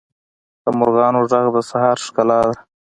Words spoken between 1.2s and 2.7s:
ږغ د سهار ښکلا ده.